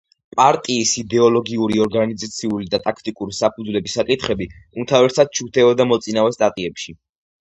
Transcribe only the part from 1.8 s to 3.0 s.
ორგანიზაციული და